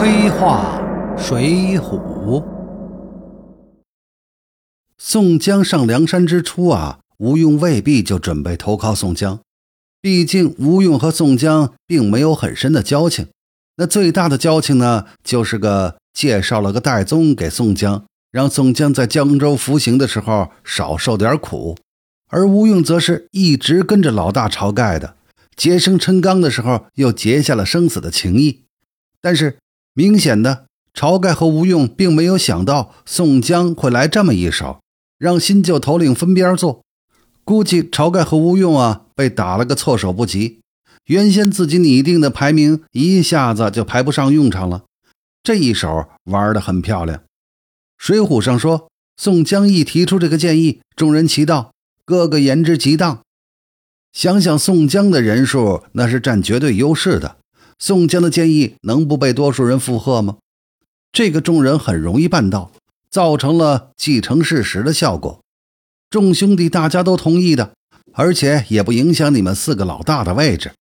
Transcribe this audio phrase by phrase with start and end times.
[0.00, 0.80] 黑话
[1.18, 2.44] 水浒。
[4.96, 9.40] 宋江上梁山之初啊，吴用未必就准备投靠宋江，
[10.00, 13.26] 毕竟吴用和宋江并没有很深的交情。
[13.78, 21.76] 那最大的交情呢，就是个介绍了个戴宗给宋江，让宋江在江州服刑的时候少受点苦。
[22.30, 25.16] 而吴用则是一直跟着老大晁盖的，
[25.56, 28.62] 结生辰纲的时候又结下了生死的情谊。
[29.20, 29.58] 但是
[29.98, 34.78] 明显的，晁盖和吴用并没有想到宋江会来这么一手。
[35.18, 36.84] 让新旧头领分边坐，
[37.42, 40.60] 估计晁盖和吴用啊被打了个措手不及。
[41.06, 44.84] 原先自己拟定的排名一下子就排不上用场了。
[45.42, 47.24] 这一手玩得很漂亮。
[47.96, 51.72] 水浒上说，宋江一提出这个建议，众人齐道
[52.06, 53.22] ：“哥哥言之极当。”
[54.14, 57.38] 想想宋江的人数，那是占绝对优势的。
[57.78, 60.38] 宋江的建议能不被多数人附和吗？
[61.12, 62.72] 这个众人很容易办到。
[63.10, 65.40] 造成了既成事实的效果，
[66.10, 67.72] 众兄弟大家都同意的，
[68.12, 70.72] 而且也不影响你们四个老大的位置。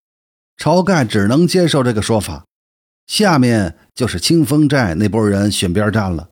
[0.57, 2.43] 晁盖只能接受这个说法。
[3.05, 6.27] 下面就是清风寨那波人选边站了，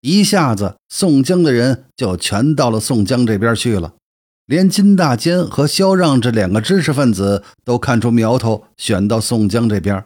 [0.00, 3.94] 一下子宋江的人就全到了宋江这边去了，
[4.46, 10.04] 连金大坚和萧让这两个知识分子都看出苗头，选到宋江这边。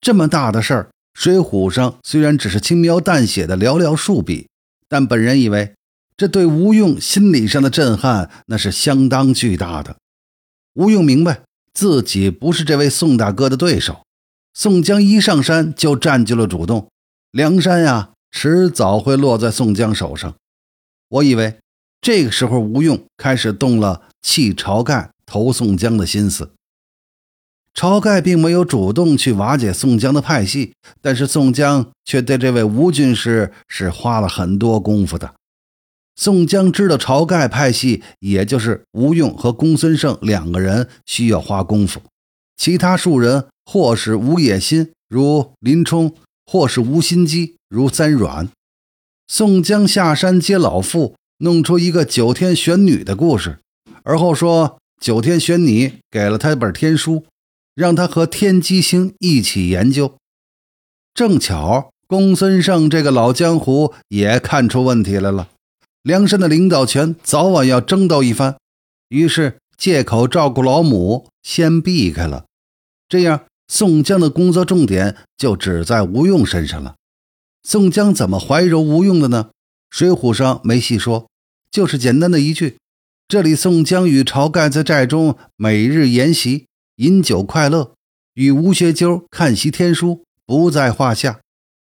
[0.00, 0.90] 这么大的事儿。
[1.14, 4.48] 水浒上虽然只是轻描淡写的寥寥数笔，
[4.88, 5.74] 但本人以为
[6.16, 9.94] 这对吴用心理上的震撼那是相当巨大的。
[10.74, 14.02] 吴用明白自己不是这位宋大哥的对手，
[14.52, 16.90] 宋江一上山就占据了主动，
[17.30, 20.34] 梁山呀迟早会落在宋江手上。
[21.08, 21.58] 我以为
[22.04, 26.50] 这个时候吴用开始动了弃晁盖投宋江的心思。
[27.74, 35.32] 晁盖并没有主动去瓦解宋江的派系，但是宋江却对这位吴军师是花了很多功夫的。
[36.14, 42.02] 宋江知道晁盖派系，也就是吴用和公孙胜两个人需要花功夫，
[42.58, 46.14] 其他数人或是无野心，如林冲，
[46.44, 48.50] 或是无心机，如三阮。
[49.26, 53.60] 宋江下山接老妇，弄出一个九天玄女的故事，
[54.02, 57.24] 而后说九天玄女给了他一本天书。
[57.76, 60.14] 让他和天机星一起研究，
[61.12, 65.48] 正巧公孙胜这个老江湖也看出问题来了，
[66.00, 68.58] 梁山的领导权早晚要争斗一番，
[69.08, 72.44] 于是借口照顾老母，先避开了。
[73.08, 76.94] 这样，宋江的工作重点就只在吴用身上了。
[77.64, 79.50] 宋江怎么怀柔吴用的呢？
[79.90, 81.26] 水浒上没细说，
[81.74, 82.76] 就是简单的一句：
[83.26, 86.66] 这里宋江与晁盖在寨中每日研习。
[86.98, 87.94] 饮酒快乐，
[88.34, 91.40] 与吴学究看习天书不在话下。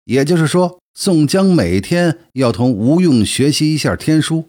[0.04, 4.44] 也就是说，宋江每天要同吴用学习一下天书。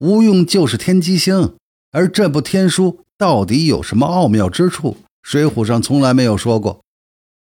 [0.00, 1.54] 吴用就是天机星，
[1.92, 4.98] 而这部天书到底有什么奥妙之处？
[5.22, 6.82] 水浒上从来没有说过，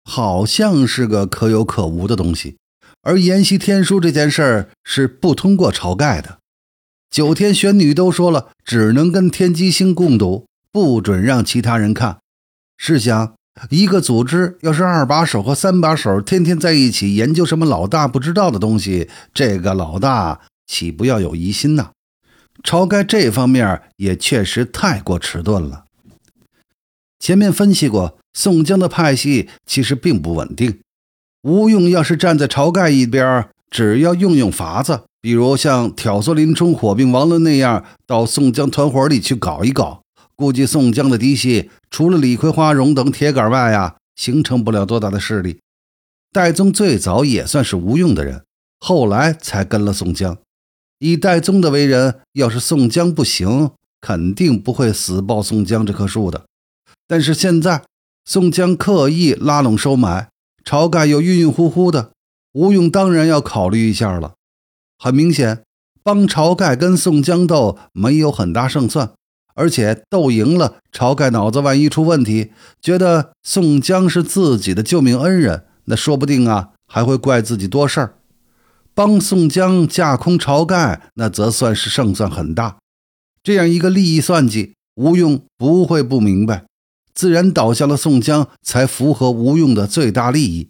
[0.04, 2.56] 好像是个可有可无的东西。
[3.04, 6.40] 而研习天书这件事儿是不通过晁盖的。
[7.16, 10.48] 九天玄女都说了，只能跟天机星共读。
[10.70, 12.18] 不准让其他人看。
[12.78, 13.36] 试想，
[13.70, 21.92] 一个组织要是二把手和三把手天天在一起研究什么老大不知道的东西，这个老大岂不要有疑心呐？
[22.62, 25.86] 晁盖这方面也确实太过迟钝了。
[27.18, 30.82] 前面分析过，宋江的派系其实并不稳定。
[31.44, 40.04] 吴用要是站在晁盖一边，只要用用法子，比如像挑唆林冲火并王伦那样，到宋江团伙里去搞一搞。
[40.36, 45.58] 估计宋江的嫡系除了李逵、花荣等铁杆外啊，形成不了多大的势力。
[46.32, 48.44] 戴宗最早也算是吴用的人，
[48.80, 50.38] 后来才跟了宋江。
[51.00, 56.46] 以戴宗的为人，要是宋江不行，肯定不会死抱宋江这棵树的。
[57.08, 57.82] 但是现在
[58.26, 60.30] 宋江刻意拉拢收买，
[60.64, 62.12] 晁盖又晕晕乎乎的，
[62.54, 64.35] 吴用当然要考虑一下了。
[64.98, 65.64] 很明显，
[66.04, 69.12] 帮晁盖跟宋江斗没有很大胜算。
[69.58, 72.52] 而且斗赢了，晁盖脑子万一出问题，
[72.82, 78.16] 觉得宋江是自己的救命恩人，那说不定啊还会怪自己多事儿。
[78.94, 82.78] 帮宋江架空晁盖，那则算是胜算很大。
[83.42, 86.66] 这样一个利益算计，吴用不会不明白，
[87.14, 90.68] 自然倒向了宋江，才符合吴用的最大利益。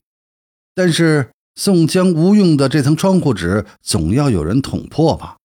[0.75, 5.38] 但是宋江、吴用的这层窗户纸，总要有人捅破吧。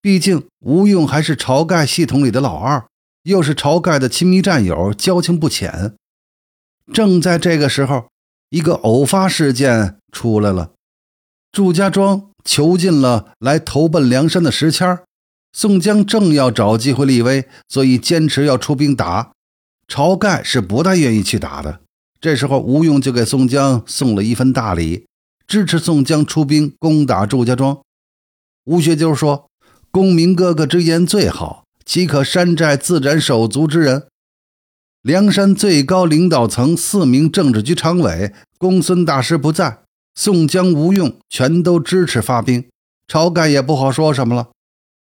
[0.00, 2.86] 毕竟吴用还是晁盖系统里的老二，
[3.24, 5.94] 又是晁盖的亲密战友，交情不浅。
[6.92, 8.08] 正在这个时候，
[8.48, 10.72] 一个偶发事件出来了。
[11.52, 15.00] 祝家庄囚禁了来投奔梁山的石谦
[15.52, 19.32] 宋江正要找机会立威，所以坚持要出兵打。
[19.86, 21.80] 晁盖是不太愿意去打的。
[22.20, 25.06] 这时候，吴用就给宋江送了一份大礼，
[25.50, 27.80] 支持宋江出兵攻打祝家庄。
[28.66, 29.50] 吴学究说
[29.90, 34.06] ：“公明哥哥之言最好，岂可山寨自斩手足之人？”
[35.02, 39.80] 梁山最高领导层四名政治局常委，公孙大师不在，
[40.14, 42.66] 宋江、吴用全都支持发兵。
[43.08, 44.50] 晁盖也不好说什么了。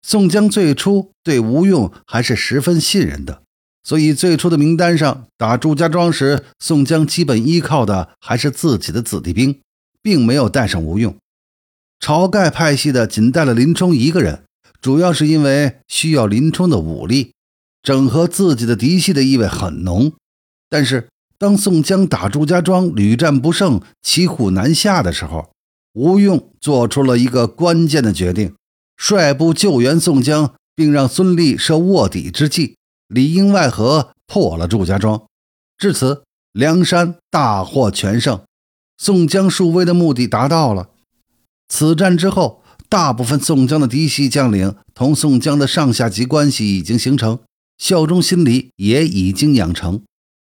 [0.02, 3.40] 宋江最初对吴用还是十分信任的。
[3.82, 9.60] 所以最初的名单上打祝家庄时，宋江基本依靠的还是自己的子弟兵，
[10.06, 11.16] 并没有带上吴用。
[11.98, 14.44] 晁盖派系的仅带了林冲一个人，
[14.80, 17.32] 主要是因为需要林冲的武力，
[17.82, 20.12] 整合自己的嫡系的意味很浓。
[20.68, 25.50] 但是当宋江打祝家庄屡战不胜、骑虎难下的时候，
[25.94, 28.54] 吴用做出了一个关键的决定，
[28.96, 32.76] 率部救援宋江，并让孙立设卧底之计。
[33.08, 35.26] 里应外合破了祝家庄，
[35.76, 38.40] 至此梁山大获全胜，
[38.98, 40.90] 宋江树威的目的达到了。
[41.68, 47.40] 此战之后，大部分宋江的嫡系将领同宋江的上下级关系已经形成，
[47.78, 50.02] 效忠心理也已经养成。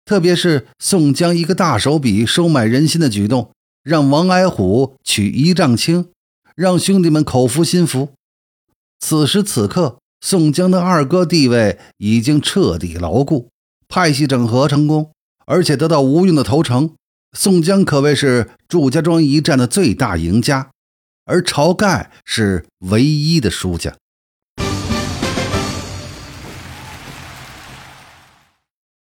[0.05, 3.51] 特别是宋江一个大手笔收买人心的举动，
[3.83, 6.09] 让王矮虎取一丈青，
[6.55, 8.11] 让兄弟们口服心服。
[8.99, 9.97] 此时此刻。
[10.23, 13.49] 宋江的二哥地位已经彻底牢固，
[13.89, 15.13] 派系整合成功，
[15.47, 16.91] 而且得到吴用的投诚，
[17.33, 20.71] 宋江可谓是祝家庄一战的最大赢家，
[21.25, 23.97] 而晁盖是唯一的输家。